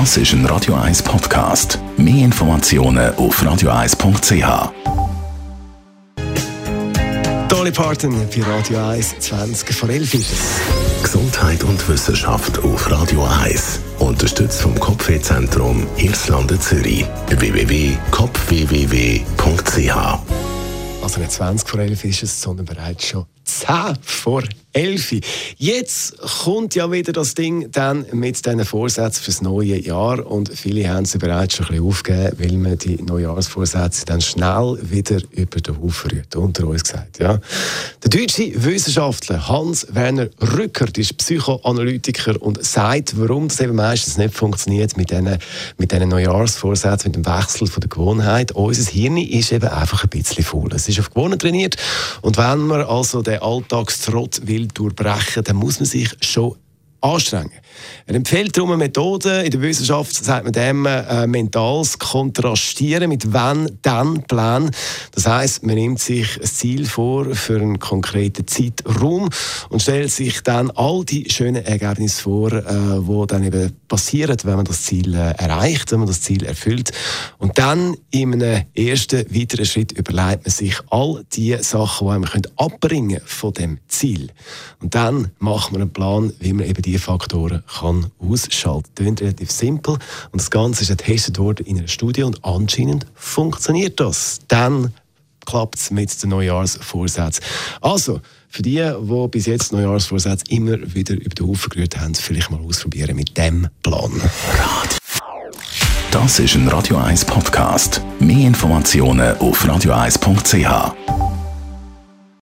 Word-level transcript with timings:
Das 0.00 0.16
ist 0.16 0.32
ein 0.32 0.44
Radio 0.46 0.74
1 0.74 1.04
Podcast. 1.04 1.78
Mehr 1.96 2.24
Informationen 2.24 3.14
auf 3.14 3.40
radio1.ch. 3.40 4.72
Dolly 7.48 7.70
Parton 7.70 8.28
bei 8.28 8.42
Radio 8.42 8.88
1, 8.88 9.20
20 9.20 9.72
vor 9.72 9.88
11 9.88 10.14
ist 10.14 10.32
es. 10.32 10.60
Gesundheit 11.04 11.62
und 11.62 11.88
Wissenschaft 11.88 12.58
auf 12.64 12.90
Radio 12.90 13.24
1. 13.44 13.78
Unterstützt 14.00 14.62
vom 14.62 14.74
Kopfwehzentrum 14.80 15.86
Irlande 15.96 16.58
Zürich. 16.58 17.06
www.kopfwww.ch 17.28 19.96
Also 21.04 21.20
nicht 21.20 21.30
20 21.30 21.68
vor 21.68 21.78
11 21.78 22.04
ist 22.04 22.24
es, 22.24 22.42
sondern 22.42 22.66
bereits 22.66 23.06
schon 23.06 23.26
10 23.44 23.98
vor 24.02 24.42
11. 24.74 25.20
Jetzt 25.56 26.18
kommt 26.18 26.74
ja 26.74 26.90
wieder 26.90 27.12
das 27.12 27.34
Ding 27.34 27.70
dann 27.70 28.06
mit 28.12 28.44
diesen 28.44 28.64
Vorsätzen 28.64 29.22
fürs 29.22 29.40
neue 29.40 29.80
Jahr 29.80 30.26
und 30.26 30.48
viele 30.48 30.88
haben 30.88 31.04
sie 31.04 31.18
bereits 31.18 31.54
schon 31.54 31.66
ein 31.66 31.72
bisschen 31.72 31.86
aufgegeben, 31.86 32.36
weil 32.38 32.52
man 32.58 32.78
die 32.78 33.00
Neujahrsvorsätze 33.00 34.04
dann 34.04 34.20
schnell 34.20 34.78
wieder 34.82 35.20
über 35.30 35.60
den 35.60 35.80
Haufen 35.80 36.10
rührt, 36.10 36.34
unter 36.34 36.66
uns 36.66 36.82
gesagt. 36.82 37.20
Ja. 37.20 37.38
Der 38.02 38.10
deutsche 38.10 38.52
Wissenschaftler 38.64 39.48
Hans-Werner 39.48 40.28
Rückert 40.56 40.98
ist 40.98 41.16
Psychoanalytiker 41.18 42.42
und 42.42 42.64
sagt, 42.64 43.18
warum 43.18 43.46
das 43.46 43.60
eben 43.60 43.76
meistens 43.76 44.16
nicht 44.16 44.34
funktioniert 44.34 44.96
mit 44.96 45.10
diesen, 45.10 45.38
mit 45.78 45.92
diesen 45.92 46.08
Neujahrsvorsätzen, 46.08 47.12
mit 47.12 47.24
dem 47.24 47.26
Wechsel 47.26 47.68
von 47.68 47.80
der 47.80 47.90
Gewohnheit. 47.90 48.50
Unser 48.52 48.90
Hirn 48.90 49.18
ist 49.18 49.52
eben 49.52 49.68
einfach 49.68 50.02
ein 50.02 50.10
bisschen 50.10 50.42
faul. 50.42 50.70
Es 50.74 50.88
ist 50.88 50.98
auf 50.98 51.10
Gewohnheit 51.10 51.42
trainiert 51.42 51.76
und 52.22 52.36
wenn 52.36 52.58
man 52.58 52.82
also 52.82 53.22
den 53.22 53.33
Alltagstrott 53.42 54.46
will 54.46 54.68
durchbrechen, 54.68 55.44
dann 55.44 55.56
muss 55.56 55.80
man 55.80 55.86
sich 55.86 56.10
schon 56.20 56.56
anstrengen. 57.04 57.52
Er 58.06 58.14
empfiehlt 58.14 58.56
darum 58.56 58.70
eine 58.70 58.78
Methode, 58.78 59.42
in 59.42 59.50
der 59.50 59.60
Wissenschaft 59.62 60.14
sagt 60.14 60.44
man 60.44 60.52
dem 60.52 60.86
äh, 60.86 61.26
mentales 61.26 61.98
Kontrastieren 61.98 63.08
mit 63.08 63.32
wenn-dann-Plan. 63.32 64.70
Das 65.12 65.26
heißt, 65.26 65.64
man 65.64 65.74
nimmt 65.74 66.00
sich 66.00 66.40
ein 66.40 66.46
Ziel 66.46 66.86
vor 66.86 67.34
für 67.34 67.56
einen 67.56 67.78
konkreten 67.78 68.46
Zeitraum 68.46 69.28
und 69.68 69.82
stellt 69.82 70.10
sich 70.10 70.42
dann 70.42 70.70
all 70.70 71.04
die 71.04 71.30
schönen 71.30 71.64
Ergebnisse 71.64 72.22
vor, 72.22 72.52
äh, 72.52 73.06
wo 73.06 73.26
dann 73.26 73.44
eben 73.44 73.72
passieren, 73.88 74.36
wenn 74.44 74.56
man 74.56 74.64
das 74.64 74.82
Ziel 74.82 75.14
äh, 75.14 75.32
erreicht, 75.32 75.92
wenn 75.92 76.00
man 76.00 76.08
das 76.08 76.22
Ziel 76.22 76.44
erfüllt. 76.44 76.92
Und 77.38 77.58
dann 77.58 77.96
in 78.10 78.34
einem 78.34 78.64
ersten 78.74 79.24
weiteren 79.34 79.66
Schritt 79.66 79.92
überlegt 79.92 80.44
man 80.44 80.50
sich 80.50 80.76
all 80.90 81.24
die 81.32 81.56
Sachen, 81.60 82.08
die 82.08 82.12
einem 82.12 82.42
abbringen 82.56 83.20
von 83.24 83.52
dem 83.52 83.78
Ziel. 83.88 84.30
Und 84.80 84.94
dann 84.94 85.30
macht 85.38 85.72
man 85.72 85.82
einen 85.82 85.92
Plan, 85.92 86.32
wie 86.40 86.52
man 86.52 86.66
eben 86.66 86.82
die 86.82 86.93
Faktoren 86.98 87.62
kann 87.78 88.10
ausschalten 88.18 88.94
kann. 88.94 89.14
Das 89.14 89.24
relativ 89.24 89.50
simpel 89.50 89.94
und 90.32 90.40
das 90.40 90.50
Ganze 90.50 90.82
ist 90.82 90.88
getestet 90.88 91.38
worden 91.38 91.66
in 91.66 91.78
einer 91.78 91.88
Studie 91.88 92.22
und 92.22 92.44
anscheinend 92.44 93.06
funktioniert 93.14 94.00
das. 94.00 94.40
Dann 94.48 94.92
klappt 95.44 95.76
es 95.76 95.90
mit 95.90 96.22
den 96.22 96.30
Neujahrsvorsätzen. 96.30 97.44
Also, 97.80 98.20
für 98.48 98.62
die, 98.62 98.76
die 98.76 99.28
bis 99.28 99.46
jetzt 99.46 99.72
Neujahrsvorsätze 99.72 100.44
immer 100.48 100.78
wieder 100.94 101.14
über 101.14 101.34
den 101.34 101.48
Haufen 101.48 101.70
gerührt 101.70 101.98
haben, 101.98 102.14
vielleicht 102.14 102.50
mal 102.50 102.60
ausprobieren 102.60 103.16
mit 103.16 103.36
dem 103.36 103.68
Plan. 103.82 104.12
Das 106.10 106.38
ist 106.38 106.54
ein 106.54 106.68
Radio 106.68 106.96
1 106.98 107.24
Podcast. 107.24 108.00
Mehr 108.20 108.46
Informationen 108.46 109.36
auf 109.38 109.64
radio1.ch. 109.64 111.23